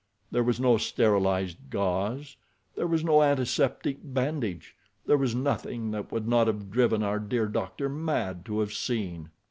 [0.31, 2.35] There was no sterilized gauze,
[2.75, 7.87] there was no antiseptic bandage—there was nothing that would not have driven our dear doctor
[7.87, 9.29] mad to have seen.